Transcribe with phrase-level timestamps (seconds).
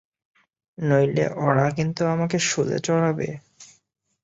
[0.77, 3.29] নইলে ওরা কিন্তু আমাকে শুলে চরাবে!